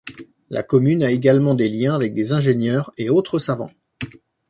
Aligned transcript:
La 0.49 0.63
commune 0.63 1.03
a 1.03 1.11
également 1.11 1.53
des 1.53 1.67
liens 1.69 1.93
avec 1.93 2.15
des 2.15 2.33
ingénieurs 2.33 2.91
et 2.97 3.11
autres 3.11 3.37
savants. 3.37 3.69